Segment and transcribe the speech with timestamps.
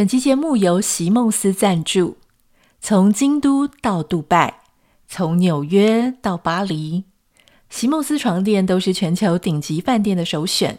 [0.00, 2.16] 本期节目由席梦思赞助。
[2.80, 4.60] 从京都到杜拜，
[5.06, 7.04] 从纽约到巴黎，
[7.68, 10.78] 席梦思床垫都是全球顶级饭店的首选。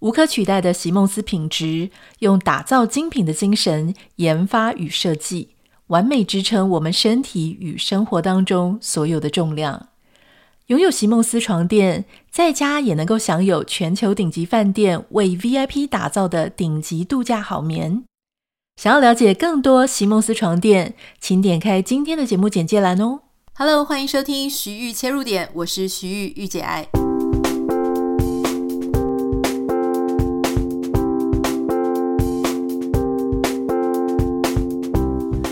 [0.00, 1.88] 无可取代的席梦思品质，
[2.18, 5.54] 用打造精品的精神研发与设计，
[5.86, 9.88] 完美支撑我们身体与生活当中所有的重量。
[10.66, 18.04] 拥有席梦思床垫，在家也能够享有全球顶级饭店为 VIP 打造的顶级度假好眠。
[18.82, 23.20] 想要了解更多席梦思床垫，请点开今天的节目简介栏哦。
[23.52, 26.86] Hello，欢迎收听徐玉切入点，我是徐玉玉姐爱。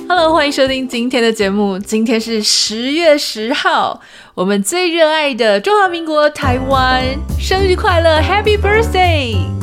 [0.09, 1.79] Hello，欢迎收听今天的节目。
[1.79, 4.01] 今天是十月十号，
[4.37, 7.05] 我们最热爱的中华民国台湾，
[7.39, 9.58] 生日快乐，Happy Birthday！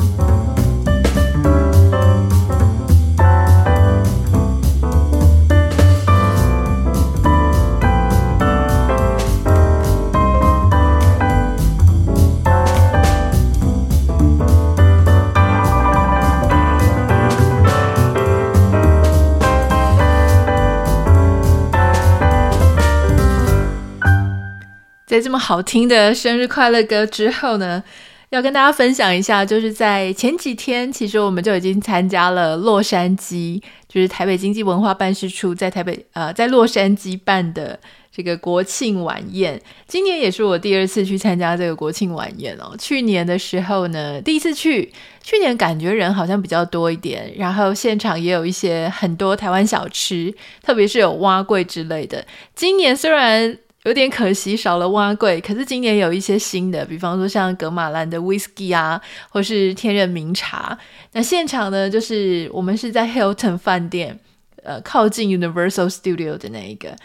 [25.16, 27.82] 在这么好听的生日快乐歌之后呢，
[28.28, 37.80] 要跟大家分享一下，就是在前几天，其实我们就已经参加了洛杉矶，就是台北经济文化办事处在台北呃在洛杉矶办的
[38.14, 39.58] 这个国庆晚宴。
[39.88, 42.76] 今年也是我第二次去参加这个国庆晚宴哦。
[42.78, 52.22] 去年的时候呢，第一次去，去年感觉人好像比较多一点，然后现场也有一些很多台湾小吃，特别是有蛙柜之类的。
[52.54, 53.56] 今年虽然
[53.86, 55.40] 有点可惜，少了蛙柜。
[55.40, 60.76] 可是今年有一些新的，比方说像格马兰的 whisky 啊，或是天仁名茶。
[61.12, 64.18] 那现场呢，就是我们是在 Hilton 饭店，
[64.64, 66.96] 呃，靠近 Universal Studio 的那一个。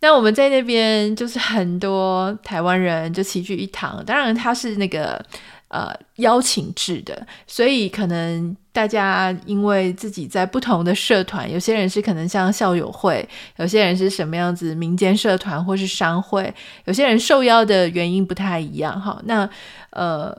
[0.00, 4.04] 那我们在那边就是很多台湾人就齐聚一堂。
[4.04, 5.24] 当然，他是那个。
[5.68, 19.20] 呃，邀请制的，所以可能大家因为自己在不同的社团，有些人是可能像校友会，有些人是什么样子民间社团或是商会，有些人受邀的原因不太一样哈。
[19.24, 19.48] 那
[19.90, 20.32] 呃，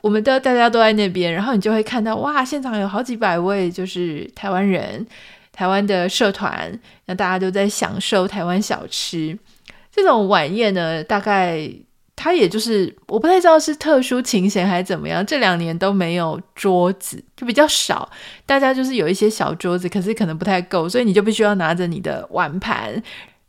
[0.00, 5.04] 我们都大家都在那边，然后你就会看到哇，现场有好几百位就是台湾人，
[5.50, 9.36] 台湾的社团，那大家都在享受台湾小吃。
[9.90, 11.68] 这种晚宴呢，大概。
[12.20, 18.10] 他也就是我不太知道是特殊情形还是怎么样，这两年都没有桌子，就比较少。
[18.44, 23.00] 大家就是有一些小桌子，可是可能不太够，所以你就必须要拿着你的碗盘，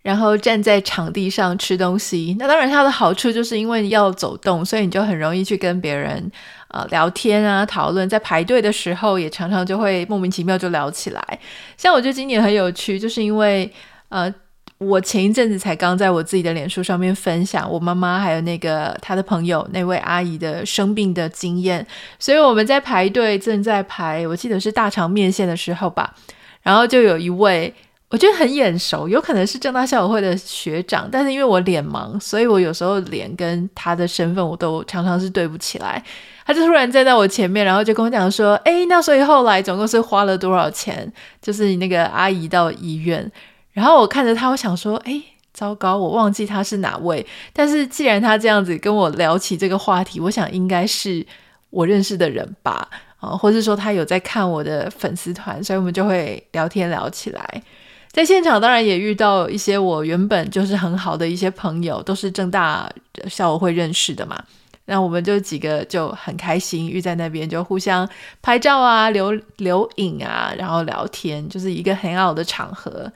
[0.04, 2.36] 然后站在场地上吃东西。
[2.38, 6.32] 那当然，它的好处就是因为要走动，所以你就很容易去跟别人
[6.68, 8.08] 呃聊天啊、讨论。
[8.08, 11.40] 在排队的时候，也常常就会莫名其妙就聊起来。
[11.76, 13.74] 像我觉得今年很有趣，就是因为
[14.10, 14.32] 呃。
[14.80, 21.86] 我前一阵子才刚在我自己的脸书上面分享我妈妈还有那个她的朋友那位阿姨的生病的经验，
[22.18, 26.16] 所以我们在排队正在排，我记得是大肠面线的时候吧，
[26.62, 27.74] 然后就有一位
[28.10, 36.02] 我觉得很眼熟，有可能是正大校友会的学长，但是因为我脸盲，所以我有时候脸跟他的身份我都常常是对不起来，
[36.46, 41.12] 他就突然站在我前面，然后就跟我讲说：“诶，那所以后来总共是花了多少钱？
[41.42, 43.30] 就是你那个阿姨到医院。”
[43.74, 45.22] 然后我看着他，我想说，哎，
[45.54, 47.26] 糟糕，我忘记他是哪位。
[47.54, 51.26] 但是既然他这样子跟我聊起这个话题，我想应该是
[51.70, 57.64] 我认识的人吧，啊，或者说他有在看我的粉丝团，所以我们就会聊天聊起来。
[58.12, 62.92] 在现场当然也遇到一些我原本就是很好的一些朋友，都是正大
[63.30, 64.44] 校友会认识的嘛。
[64.86, 68.10] 那我们就几个就很开心，遇在那边就互相
[68.42, 73.10] 拍照啊、留留影啊，然后聊天，就是一个很好的场合。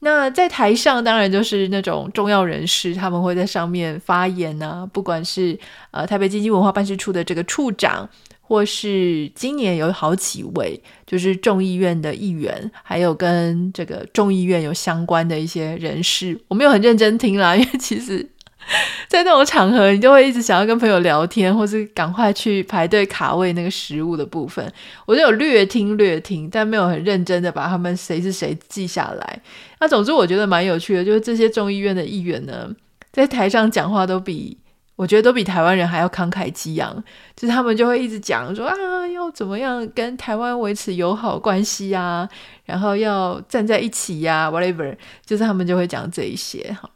[0.00, 4.86] 那在台上当然就是那种重要人士，他们会在上面发言呢、啊。
[4.92, 5.58] 不管是
[5.90, 8.08] 呃台北经济文化办事处的这个处长，
[8.40, 18.28] 或是今年有好几位就是众议院的议员，还有跟这个众议院有相关的一些人士，我没有很认真听啦，因为其实。
[19.08, 24.72] 在那种场合，你就会一直想要跟朋友聊天，或是赶快去排队卡位那个食物的部分。
[25.06, 29.42] 我就有略听略听，但没有很认真的把他们谁是谁记下来。
[29.80, 32.70] 那总之我觉得蛮有趣的，就是这些众议院的议员呢，
[33.10, 34.56] 在台上讲话都比
[34.94, 37.02] 我觉得都比台湾人还要慷慨激昂。
[37.34, 38.74] 就是他们就会一直讲说啊，
[39.08, 42.28] 要怎么样跟台湾维持友好关系啊，
[42.66, 44.94] 然后要站在一起呀，，whatever，
[45.26, 46.88] 就是他们就会讲这一些哈。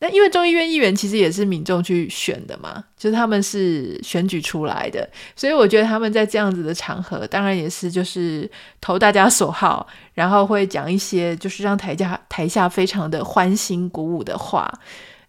[0.00, 8.48] 那因为众议院议员其实也是民众去选的嘛，就是他们是选举出来的，所以我觉得他们在这样子的场合，当然也是就是
[8.80, 14.72] 投大家所好，然后会讲一些就是让台下台下非常的欢欣鼓舞的话。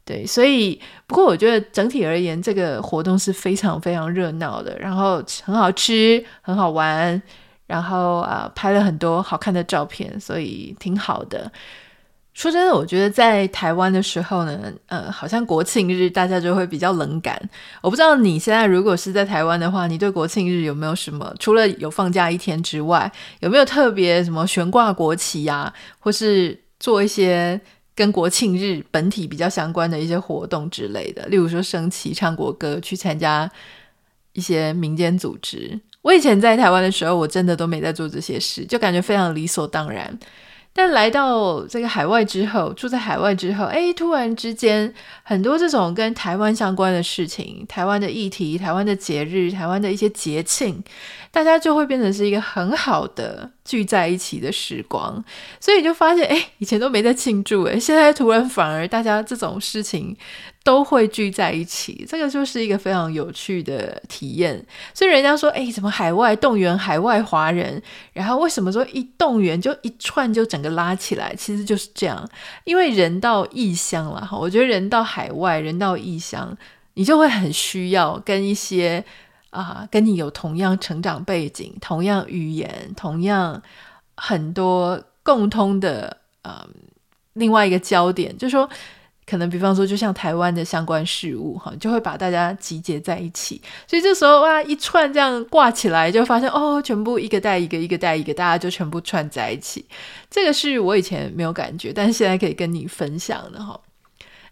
[0.06, 7.22] 对，所以不过我觉得整体而言，这个活动是非常非常热闹的，然后很好吃，很好玩，
[7.68, 11.52] 然后啊、拍了很多好看的照片，所以挺好的。
[12.40, 17.38] 说真的，我觉得在台湾的时候呢，呃，好像国庆日大家就会比较冷感。
[17.82, 21.36] 我不知道你现在如果是在台湾的话，你对国庆日有没有什么？
[21.38, 27.60] 除了有放假一天之外，有没有特别什么悬挂国旗呀、或是做一些
[27.94, 31.26] 跟国庆日本体比较相关的一些活动之类的？
[31.26, 33.52] 例如说升旗、唱国歌、去参加
[34.32, 35.78] 一些民间组织。
[36.02, 40.18] 我以前在台湾的时候，我真的都没在做这些事，就感觉非常理所当然。
[40.72, 44.94] 但来到这个海外之后，住在海外之后，哎，突然之间，
[45.24, 50.82] 很多这种跟台湾相关的事情，台湾的议题、台湾的节日、台湾的一些节庆，
[51.32, 55.22] 大家就会变成是一个很好的聚在一起的时光。
[55.60, 60.16] 所以就发现，哎，以前都没在庆祝，哎，现在突然反而大家这种事情。
[60.62, 64.64] 都会聚在一起，这个就是一个非常有趣的体验。
[64.94, 67.82] 所以人家说，哎，怎么海外动员海外华人？
[68.14, 71.34] 然后为什么说一动员就一串就整个拉起来？
[71.36, 72.30] 其实就是这样，
[72.66, 74.38] 因为人到异乡了哈。
[74.38, 76.56] 我觉得人到海外，人到异乡，
[76.96, 79.04] 你就会很需要跟一些
[79.52, 83.60] 啊，跟你有同样成长背景、同样语言、同样
[84.16, 86.54] 很多共通的嗯，
[87.34, 88.70] 另外一个焦点，就是说。
[89.30, 93.62] 可能比方说，就像台湾的相关事务哈，就会把大家集结在一起。
[93.86, 99.86] 所以这时候哇，一串这样挂起来，就发现哦，全部一个带一个，一个带一个，大家就全部串在一起。
[100.32, 103.80] 这个是我以前没有感觉，但是现在可以跟你分享的哈。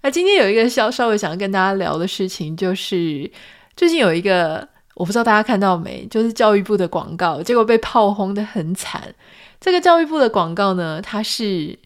[0.04, 3.30] 那今天有一个稍稍微想要跟大家聊的事情，就是
[3.76, 9.16] 最近有一个我不知道大家看到没，就是教育部的广告，结果被炮轰得很惨。
[9.60, 11.80] 这个教育部的广告呢，它是。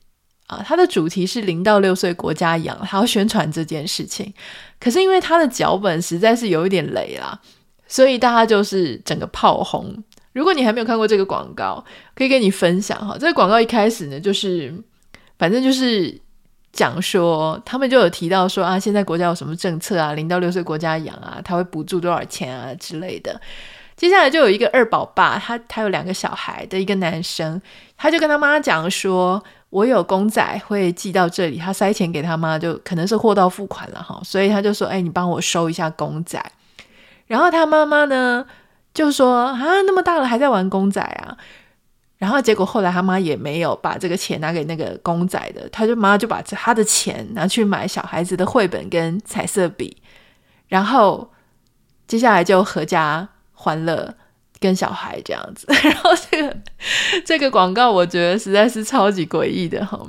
[0.51, 4.33] 啊，它的主题是零到六岁国家养，还要宣传这件事情。
[4.81, 7.39] 可是因为它的脚本实在是有一点雷啦，
[7.87, 10.03] 所以大家就是整个炮轰。
[10.33, 11.81] 如果你还没有看过这个广告，
[12.13, 13.15] 可以跟你分享哈。
[13.17, 14.73] 这个广告一开始呢，就是
[15.39, 16.19] 反正就是
[16.73, 23.39] 讲说，他们就有提到说啊，现在国家有什么政策啊，零到六岁国家养啊，他会补助多少钱啊之类的。
[23.95, 27.61] 接下来就有一个二宝爸，他他有两个小孩的一个男生，
[27.95, 29.41] 他就跟他妈讲说。
[29.71, 36.39] 我有公仔会寄到这里，他塞钱给他妈，就可能是货到付款了哈，所以他就说：“哎，你帮我收一下公仔。”
[37.27, 38.45] 然后他妈妈呢
[38.93, 41.37] 就说：“啊，那么大了还在玩公仔啊？”
[42.19, 49.97] 然后结果后来他妈也没有把这个钱拿给那个公仔的，他就妈就把他的钱拿去买小孩子的绘本跟彩色笔，
[50.67, 51.31] 然后
[52.05, 54.13] 接下来就阖家欢乐。
[54.61, 56.57] 跟小孩这样子， 然后这个
[57.25, 59.99] 这个广告，我觉得实在是超级诡异的哈。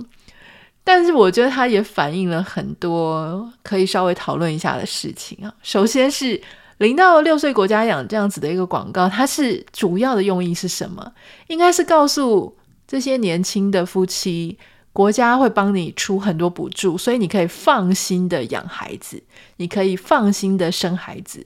[0.84, 5.54] 但是我觉得它也反映了很多可以稍微讨论一下的事情啊。
[5.62, 6.40] 首先是
[6.78, 11.12] 零到六岁国家养这样子的一个广告，它是主要的用意是什么？
[11.46, 12.56] 应该是告诉
[12.87, 14.58] 这些年轻的夫妻，
[14.93, 19.22] 国家会帮你出很多补助，所以你可以放心的养孩子，
[19.56, 21.44] 你可以放心的生孩子。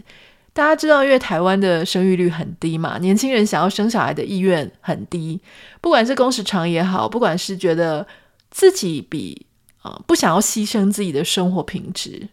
[0.56, 5.38] 大家知道，因为台湾的生育率很低嘛，年轻人想要生小孩的意愿很低，
[5.82, 8.06] 不管是工时长也好，不管是觉得
[8.50, 9.44] 自己比
[9.82, 12.26] 啊、不想要牺牲自己的生活品质，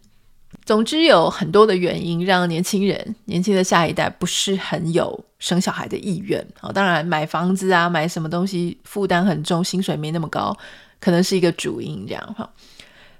[0.64, 10.56] 总之有很多的原因让年轻人、年轻的下一代不是很有生小孩的意愿啊、当然，买房子啊，买什么东西负担很重，薪水没那么高，
[10.98, 12.50] 可能是一个主因这样哈。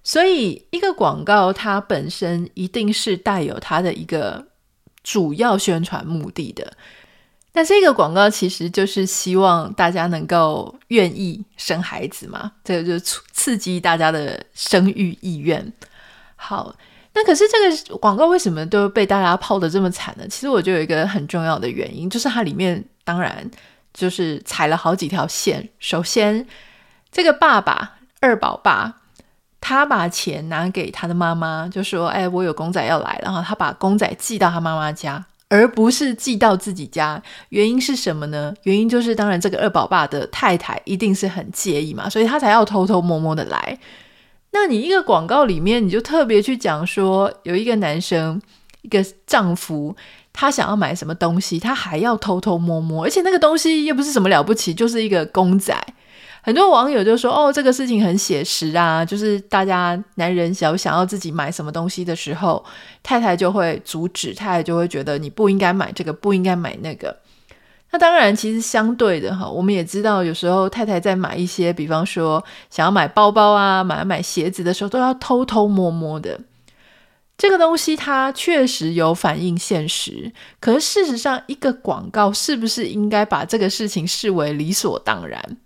[0.02, 4.46] 所以，一个广告它本身一定是带有它的一个。
[5.04, 6.72] 主要宣传目的的，
[7.52, 13.00] 那这个广告其实就是希望大家能够愿意生孩子嘛，这个就是
[13.32, 15.72] 刺激大家的生育意愿。
[16.34, 16.74] 好，
[17.12, 20.26] 那可是这个广告为什么都被大家泡的这么惨呢？
[20.26, 23.48] 其实我觉得有一个很重要的原因，就是它里面当然
[23.92, 25.68] 就是踩了好几条线。
[25.78, 26.46] 首先，
[27.12, 29.02] 这个爸爸二宝爸。
[29.66, 37.22] 他把钱拿给他的妈妈，就说：“哎，我有公仔要来。”然后他把公仔寄到他妈妈家，而不是寄到自己家。
[37.48, 38.52] 原因是什么呢？
[38.64, 43.78] 原因就是，当然这个二宝爸的太太一定是很介意嘛，所以他才要偷偷摸摸的来。
[44.50, 48.38] 那你一个广告里面，你就特别去讲说，有一个男生，
[48.82, 49.96] 一个丈夫，
[50.34, 55.74] 他想要买什么东西，他还要偷偷摸摸，而且那个东西又不是什么了不起，就是一个公仔。
[56.46, 62.62] 很多网友就说：“哦，这个事情很写实啊，就是大家男人想想要自己买什么东西的时候，
[63.02, 67.16] 太太就会阻止，太太就会觉得你不应该买这个，不应该买那个。
[67.92, 76.38] 那当然，其实相对的哈，我们也知道，有时候太太在买一些，比方说想要买包包啊，买买鞋子的时候，都要偷偷摸摸的。
[77.38, 85.56] 这个东西它确实有反映现实，可是事实上，一个广告是不是应该把这个事情视为理所当然？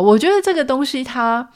[0.00, 1.50] 我觉得这个东西，它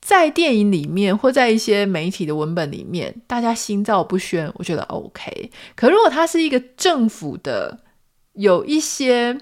[0.00, 5.50] 在电影里面或在一些媒体的文本里面，大家心照不宣，我觉得 OK。
[5.74, 7.80] 可如果它是一个政府的，
[8.32, 9.38] 有一些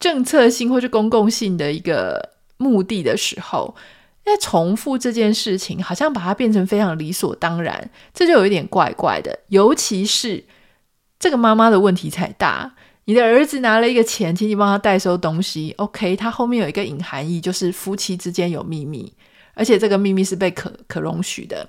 [0.00, 3.74] 政策性或是公共性的一个目的的时候，
[4.24, 9.38] 那重复这件事情，好像把它变成非常理所当然，这就有一点怪怪的。
[9.48, 10.44] 尤其是
[11.18, 12.74] 这个妈妈的问题才大。
[13.06, 15.72] 你的儿子拿了一个钱，请你帮他代收东西。
[15.78, 19.12] OK，他后面有一个隐含义，就是夫妻之间有秘密，
[19.54, 21.68] 而且这个秘密是被可可容许的。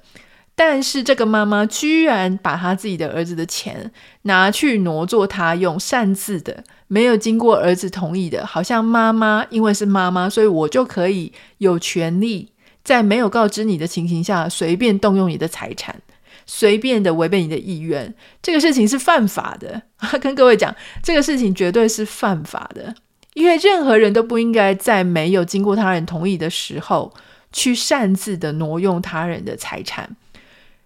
[0.55, 3.91] 但是这个妈妈居然把他自己的儿子的钱
[4.23, 12.51] 拿去挪作他用，擅自的，没有经过儿子同意的，好像妈妈因为是妈妈，所以我就可以有权利
[12.83, 16.01] 在没有告知你的情形下，随便动用你的财产。
[16.47, 18.11] 随便的违背你的意愿，
[18.41, 19.81] 这个事情是犯法的。
[20.19, 20.73] 跟各位讲，
[21.03, 22.95] 这个事情绝对是犯法的，
[23.33, 27.13] 因为任何人都不应该在没有经过他人同意的时候，
[27.51, 30.15] 去擅自的挪用他人的财产。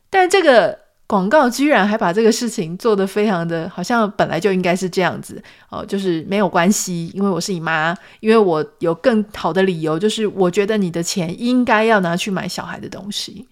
[0.09, 0.77] 但这个
[1.07, 13.47] 广告居然还把这个事情做得非常的，好像本来就应该是这样子哦，就是没有关系，因为我是你妈，因为我有更好的理由，就是我觉得你的钱应该要拿去买小孩的东西。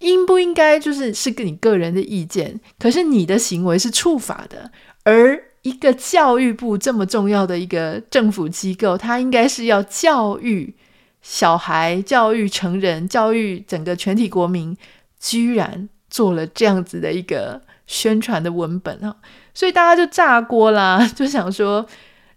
[0.00, 4.70] 应不应该就是是跟你个人的意见，可是你的行为是触法的。
[5.04, 10.74] 而一个教育部这么重要的一个政府机构，它应该是要教育
[11.20, 14.76] 小孩、教育成人、教育整个全体国民，
[15.18, 19.16] 居然做了这样子的一个宣传的文本啊！
[19.52, 21.84] 所以大家就炸锅啦，就想说，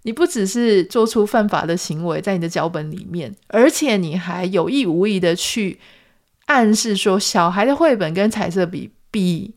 [0.03, 5.79] 你不只是做出犯法的行为在你的脚本里面，而且你还有意无意的去。
[6.51, 9.55] 暗示说，小孩的绘本跟彩色笔比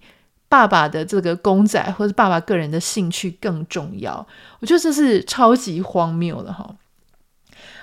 [0.48, 4.26] 爸爸的这个公仔或者爸爸个人的兴趣更重要。
[4.60, 6.76] 我觉得这是超级荒谬的哈。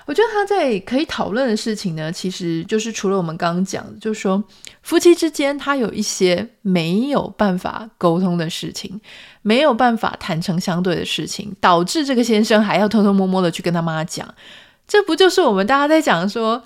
[0.04, 4.42] 我觉得他在可以讨论的事情呢，其实就是除了我们刚刚讲的，就是说
[4.82, 9.00] 夫妻之间他有一些没有办法沟通的事情，
[9.42, 14.34] 没有办法坦诚相对的事情，导致这个先生还要偷偷摸摸的去跟他妈讲。
[14.88, 16.64] 这不就是我们大家在讲说？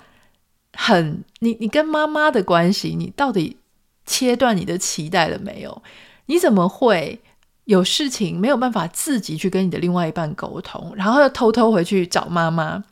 [0.73, 3.57] 很，你你跟妈妈的关系，你到底
[4.05, 5.81] 切断你的期待了没有？
[6.27, 7.19] 你怎么会
[7.65, 12.83] 有事情没有办法自己去跟你的另外一半沟通，然后又偷偷回去找妈妈？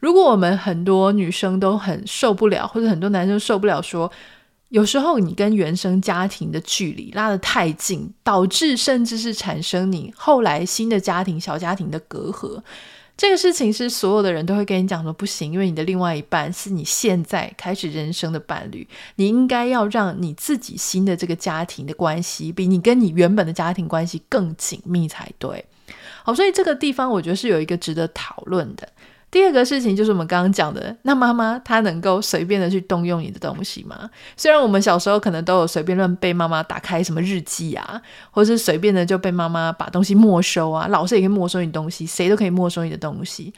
[0.00, 4.10] 如果我们很多女生都很受不了，或者很多男生受不了，说
[4.68, 12.60] 有时候你跟原生家庭的距离拉得太近，导致甚至是产生你后来新的家庭、小家庭的隔阂。
[13.16, 25.64] 这个事情是所有的人都会跟你讲说不行，因为你的另外一半是你现在开始人生的伴侣，你应该要让你自己新的这个家庭的关系比你跟你原本的家庭关系更紧密才对。
[26.24, 28.88] 好，所以这个地方我觉得是有一个值得讨论的。
[29.34, 34.08] 第二个事情就是我们刚刚讲的，那妈妈她能够随便的去动用你的东西吗？
[34.36, 38.00] 虽然我们小时候可能都有随便乱被妈妈打开什么日记啊，
[38.30, 43.52] 或是随便的就被妈妈把东西没收啊，老师也可以没收你东西，谁都可以没收你的东西。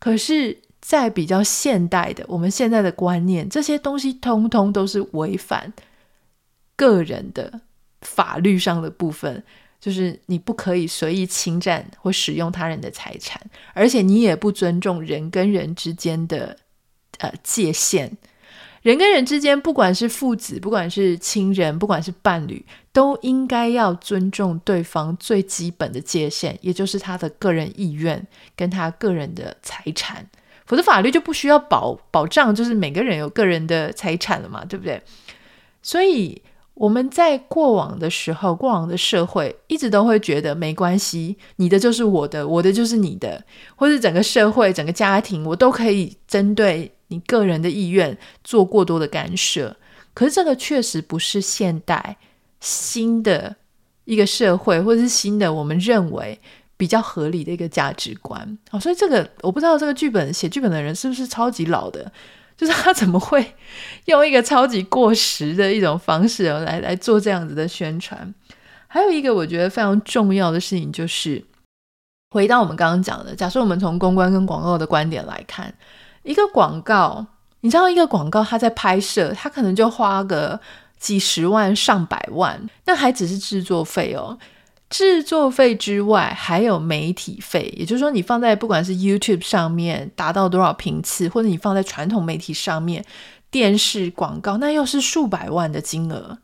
[0.00, 5.72] 可是，在比较现代的我们现在的观念，这些东西通通都是违反
[6.74, 7.60] 个人的
[8.00, 9.44] 法律上的部分。
[9.84, 13.38] 就是你不可以随意侵占或使用他人的财产，
[13.74, 16.56] 而且你也不尊重人跟人之间的
[17.18, 18.16] 呃界限。
[18.80, 22.64] 人跟人之间，不管是父子，不管是亲人，不管是伴侣，
[22.94, 28.26] 都应该要尊重对方最基本的界限，也就是他的个人意愿
[28.56, 30.26] 跟他个人的财产。
[30.64, 35.02] 否则法律就不需要保保障，就是每个人有个人的财产了嘛，对不对？
[35.82, 36.40] 所以。
[36.74, 43.42] 我们在过往的时候，过往的社会一直都会觉得没关系，你的就是我的，我的就是你的，
[43.76, 49.76] 或是整个社会、整个家庭，我都可以针对你个人的意愿做过多的干涉。
[50.12, 52.16] 可是这个确实不是现代
[52.60, 53.54] 新的
[54.04, 56.40] 一个社会，或者是新的我们认为
[56.76, 58.58] 比较合理的一个价值观。
[58.72, 62.10] 哦，所以这个我不知道这个剧本写剧本的人是不是超级老的。
[62.56, 63.54] 就是他怎么会
[64.04, 68.32] 用一个超级过时的一种方式来来做这样子的宣传？
[68.86, 71.44] 还有一个我觉得非常重要的事情，就是
[72.30, 75.74] 回到我们刚刚讲的，假设我们从公关跟广告的观点来看，
[76.22, 77.26] 一个广告，
[77.60, 80.60] 你知道一个广告，它在拍摄，它可能就花个
[80.98, 84.38] 几十万、上百万，那还只是制作费哦。
[84.94, 93.04] 制作费之外，还有媒体费，也就是说，你放在不管是 YouTube 上面达到多少频次，或者你放在传统媒体上面，
[93.50, 96.38] 电视广告，那又是数百万的金额。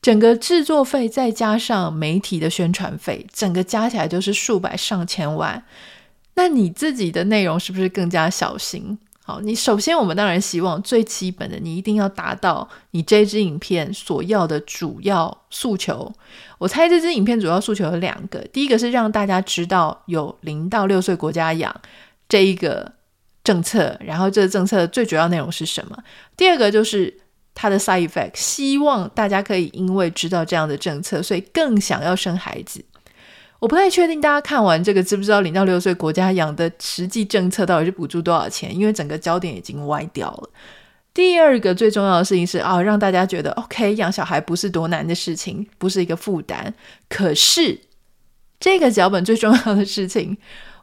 [0.00, 5.62] 整个制作费再加上媒体的宣传费，整个加起来就是数百上千万。
[6.34, 8.98] 那你自己的内容是不是更加小心？
[9.24, 16.12] 好，你首先我们当然希望最基本的，你一定要达到你这支影片所要的主要诉求。
[16.58, 21.74] 我猜这支影片主要诉求有两个，第一个是让大家知道有零到六岁国家养
[22.28, 22.92] 这一个
[23.44, 25.96] 政策，然后这个政策最主要内容是什么？
[26.36, 27.18] 第二个就是。
[27.54, 32.82] 他的 side effect，希望大家可以因为知道这样的政策，所以更想要生孩子。
[33.62, 38.76] 我不太确定大家看完这个知不知道零到六岁国家养的实际政策到底是补助多少钱？
[38.76, 40.50] 因为整个焦点已经歪掉了。
[41.14, 46.74] 第二个最重要的事情是啊，让大家觉得 OK，养小孩不是多难的事情，不是一个负担。
[47.08, 47.78] 可是
[48.58, 50.36] 这个脚本最重要的事情，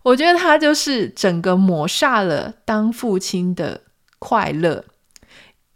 [0.03, 3.81] 我觉得它就是整个抹煞了当父亲的
[4.19, 4.85] 快乐。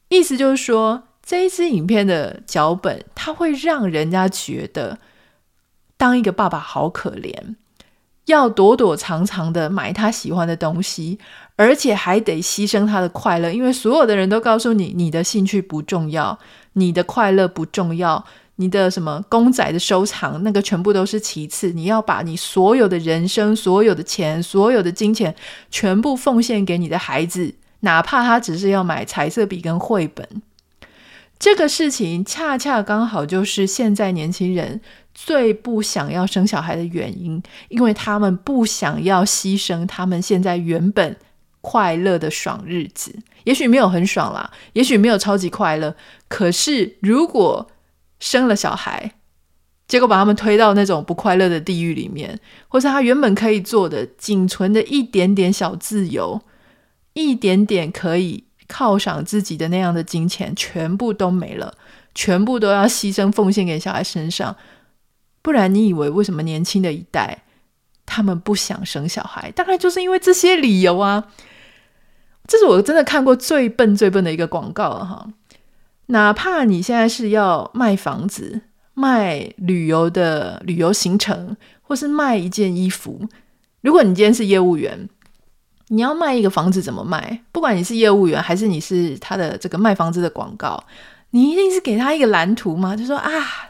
[0.07, 4.99] 意思就是说，这一支影片的脚本，它会让人家觉得
[6.03, 7.33] 当一个爸爸好可怜，
[8.25, 11.17] 要躲躲藏藏的买他喜欢的东西，
[11.55, 16.37] 而且还得牺牲他的快乐，因为所有的人都告诉你，你的兴趣不重要，
[16.73, 18.25] 你的快乐不重要，
[18.57, 25.33] 你的什么公仔的收藏，那个全部都是其次，你要把你所有的人生、所有的钱、所有的金钱，
[25.71, 27.55] 全部奉献给你的孩子。
[27.79, 30.27] 哪怕他只是要买彩色笔跟绘本，
[31.39, 34.81] 这个事情恰恰刚好就是现在年轻人
[35.13, 41.15] 最不想要生小孩的原因，因为他们不想要牺牲他们现在原本
[41.61, 43.15] 快乐的爽日子。
[43.43, 45.95] 也许没有很爽啦，也许没有超级快乐，
[46.27, 47.69] 可是如果
[48.19, 49.13] 生了小孩，
[49.87, 56.41] 结果把他们推到那种不快乐的地狱里面，或是他原本可以做的仅存的一点点小自由。
[57.15, 61.75] 一点点可以犒赏自己的那样的金钱，全部都没了，
[62.15, 64.55] 全部都要牺牲奉献给小孩身上。
[65.43, 67.43] 不然，你以为为什么年轻的一代
[68.07, 69.51] 他们不想生小孩？
[69.51, 71.27] 大概就是因为这些理由啊。
[72.47, 75.27] 这是我真的看过最笨、最笨的一个广告了哈。
[76.07, 78.61] 哪怕你现在是要卖房子、
[78.95, 83.29] 卖旅游的旅游行程，或是卖一件衣服，
[83.81, 85.07] 如果你今天是业务员。
[85.89, 87.43] 你要卖一个房子怎么卖？
[87.51, 90.81] 不管你是业务员还是你是他的这个卖房子的广告，
[91.35, 92.95] 你一定是给他一个蓝图吗？
[92.95, 93.29] 就说啊，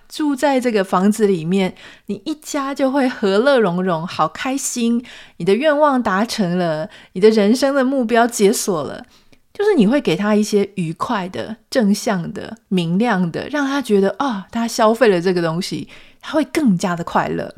[0.09, 1.73] 住在这个房子里面，
[2.07, 5.01] 你一家就会和乐融融，好开心，
[5.37, 9.05] 你的愿望达成了，你的人生的目标解锁了，
[9.53, 15.87] 就是你会给他一些愉快的、正向的、明亮的，让他觉得啊、他消费了这个东西，
[16.19, 17.55] 他会更加的快乐。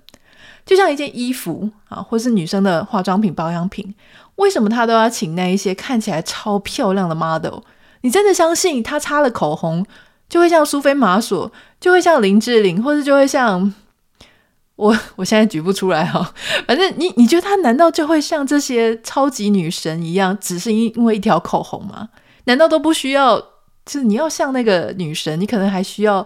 [0.68, 3.96] 就像一件衣服啊，或是女生的化妆品、保养品。
[4.36, 7.62] 为什么他都要请那一些看起来超漂亮的 model？
[8.06, 9.84] 你真的相信他擦了口红
[10.30, 13.74] 就会像苏菲玛索，就会像林志玲，或者就会像
[14.76, 14.96] 我？
[15.16, 16.32] 我现在举不出来哈。
[16.68, 22.10] 反正你你觉得他难道就会像这些超级女神一样，只是因为一条口红吗？
[22.44, 23.40] 难道都不需要？
[23.40, 26.26] 就是你要像那个女神，你可能还需要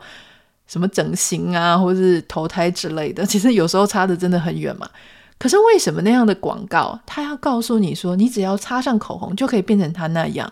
[0.67, 3.25] 什么整形啊，或者是投胎之类的。
[3.25, 4.85] 其实有时候差的真的很远嘛。
[5.37, 10.51] 可是为什么那样的广告，他要告诉你说，你只要擦上口红就可以变成他那样？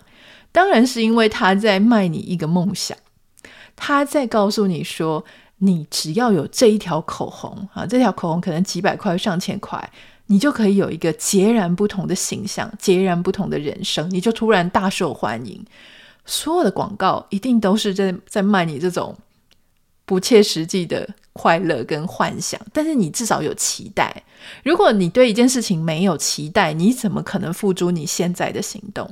[0.52, 2.98] 当然是因为他在卖你一个梦想，
[3.76, 5.24] 他在告诉你说，
[5.58, 9.90] 你只要有这一条口红啊，这条口红可能几百块、上千块，
[10.28, 15.64] 你就可以有一个截然不同的形象、截然不同的人生，你就突然大受欢迎。
[16.26, 19.16] 所有的广告一定都是在在卖你这种
[20.06, 21.08] 不切实际的。
[21.40, 24.24] 快乐跟幻想，但是你至少有期待。
[24.64, 29.08] 如果你对一件事情没有期待，你怎么可能付诸你现在的行动？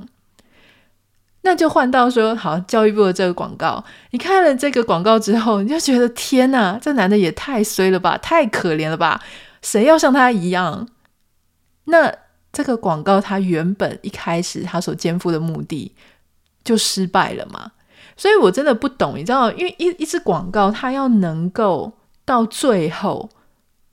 [1.46, 9.22] 那就换到说，好，教育部的这个广告，你看了这个广告之后，你就觉得天哪，这男的也太衰了吧，太可怜了吧？
[9.62, 10.88] 谁要像他一样？
[11.84, 12.12] 那
[12.52, 15.94] 这个广告，它原本一开始他所肩负的目的
[16.64, 17.70] 就失败了嘛？
[18.16, 21.92] 所以我真的不懂，你知道，因为一一支广告，它要能够。
[22.26, 23.30] 到最后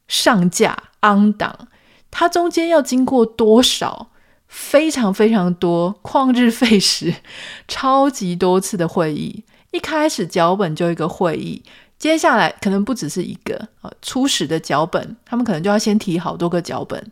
[0.07, 1.67] 上架 on 档，
[2.09, 4.07] 它中间要经过多少
[4.53, 7.11] 非常非常多旷日费时、
[7.67, 9.43] 超级多次的会议。
[9.71, 11.63] 一开始脚本就一个会议，
[11.97, 17.03] 接下来可能不只是一个啊，初始的脚本，他们可能就要先提好多个脚本，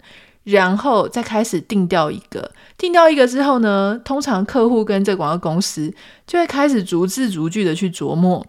[0.43, 5.91] 然后再开始定调一个，定调一个之后呢，通常客户跟这广告公司
[6.27, 8.45] 就会开始逐字逐句的去琢磨。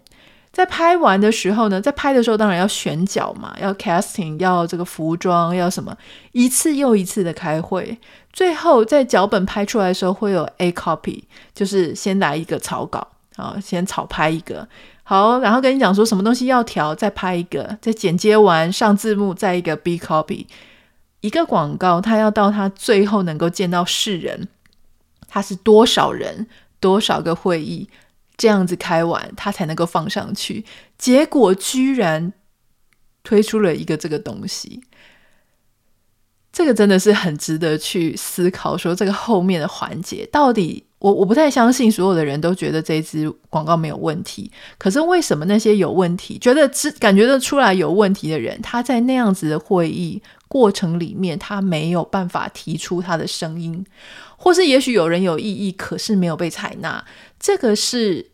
[0.53, 5.97] 在拍完的时候呢，在拍的时候当然要选角嘛，要 casting，要这个服装，要什么，
[6.31, 7.97] 一次又一次的开会，
[8.31, 11.23] 最后在脚本拍出来的时候会有 A copy，
[11.55, 14.67] 就是先来一个草稿啊，先草拍一个，
[15.01, 20.45] 好，然后跟你讲说什么东西要调，再拍一个，再剪接完上字幕，再一个 B copy，
[21.21, 24.47] 一个广告它要到它最后能够见到世人，
[25.27, 26.45] 它是多少人，
[26.79, 27.89] 多少个会议。
[28.35, 30.65] 这样子开完，他才能够放上去。
[30.97, 32.33] 结果居然
[33.23, 34.83] 推出了一个这个东西，
[36.51, 38.77] 这个真的是很值得去思考。
[38.77, 44.51] 说这个后面的环节到底，我我不太相信所有的人都觉得这支广告没有问题。
[44.77, 53.85] 可是为什么那些有问题、觉得知感觉得出来有问题的人，他在那样子的会议过程里面，他没有办法提出他的声音？
[54.43, 57.01] 或是也许有人有异议，可是没有被采纳。
[57.39, 58.29] 这个是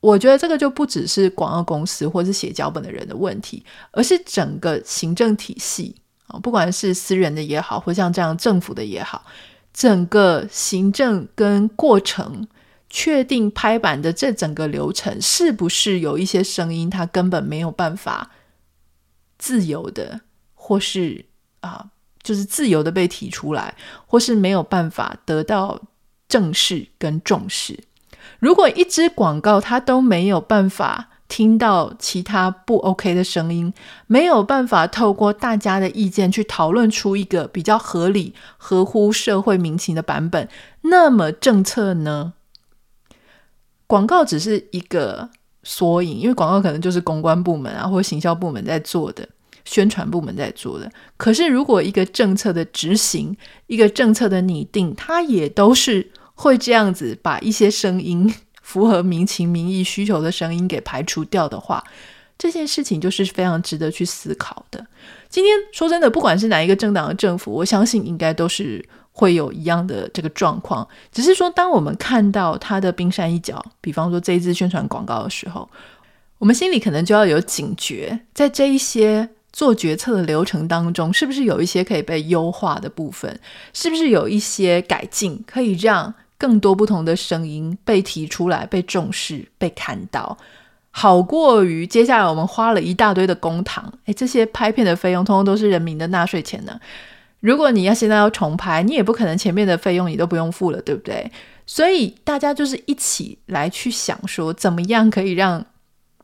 [0.00, 5.96] 我觉得这个就不只是广告公司或是写脚本的人的问题，而是整个行政体系
[6.28, 9.26] 啊，不管是私人的也好，或像这样政府的也好，
[9.74, 12.48] 整个行政跟过程
[12.88, 18.30] 确定拍板的这整个流程，是不是有一些声音，它根本没有办法
[19.36, 20.22] 自由的，
[20.54, 21.26] 或是
[21.60, 21.90] 啊？
[22.22, 23.74] 就是自由的被提出来，
[24.06, 25.80] 或是没有办法得到
[26.28, 27.78] 正视跟重视。
[28.38, 33.72] 如果一支广告它都没有办法听到其他不 OK 的声音，
[34.06, 40.48] 没有办法透过大家的意见去讨论出一个比较合理、合乎社会民情的版本，
[40.82, 42.34] 那么政策呢？
[43.86, 45.30] 广告只是一个
[45.62, 49.28] 缩影，因为广告可能就是公关部门啊，或行销部门在做的。
[49.64, 61.84] 宣传部门在做的，可是如果一个政策的执行，一个政策的拟定，它也都是会这样子把一些声音符合民情民意需求的声音给排除掉的话，
[62.38, 64.86] 这件事情就是非常值得去思考的。
[65.28, 75.68] 今天说真的，不管是哪一个政党的政府，我相信应该都是会有一样的这个状况，只是说当我们看到它的冰山一角，比方说这一支宣传广告的时候，
[76.38, 79.28] 我们心里可能就要有警觉，在这一些。
[79.60, 83.38] 做决策的流程当中，是不是有一些可以被优化的部分？
[83.74, 90.38] 是不是有一些改进可以让更多不同的声音被提出来、被重视、被看到，
[90.90, 96.80] 好过于接下来我们花了一大堆的公堂，诶，这些拍片的费用通通都是人民的纳税钱呢。
[97.40, 101.30] 如果你要现在要重拍，你也不可能前面的费用你都不用付了，对不对？
[101.66, 105.66] 所以大家就是一起来去想说，怎么样可以让。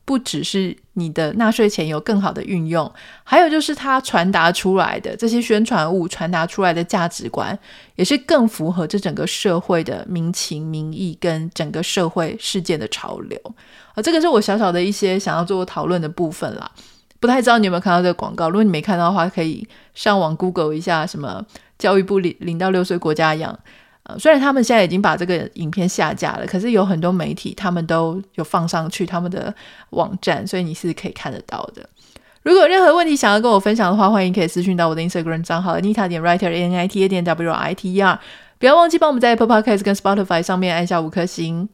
[0.07, 2.89] 不只是你的纳税钱有更好的运用，
[3.25, 7.59] 还有就是它传达出来的这些宣传物传达出来的价值观，
[7.95, 13.37] 也是更符合这整个社会的民情民意跟整个社会事件的潮流。
[13.95, 16.71] 啊，这个是我小小的一些想要做讨论的部分啦。
[17.19, 18.49] 不太知道你有没有看到这个广告？
[18.49, 21.45] 如果你没看到的话，可以上网 Google 一下，什么
[21.77, 23.59] 教育部零零到六岁国家养。
[24.19, 29.53] 虽然他们现在已经把这个影片下架了，可是有很多媒体他们都有放上去他们的
[29.91, 31.87] 网站，所以你是可以看得到的。
[32.43, 37.93] 如果有任何问题想要跟我分享的话，欢迎可以私讯到我的 Instagram 账号 Nita 点 Writer A N I T A 点 W R I T
[37.93, 38.17] E R。
[38.57, 41.67] 不要忘记帮我们在 Apple Podcast 跟 Spotify 上面按下五颗星。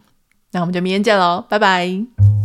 [0.52, 2.43] 那我们就明天见喽，拜拜。